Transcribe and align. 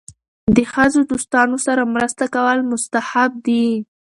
د 0.55 0.57
ښځې 0.71 1.01
دوستانو 1.11 1.57
سره 1.65 1.91
مرسته 1.95 2.23
کول 2.35 2.59
مستحب 2.71 3.31
دي. 3.45 3.67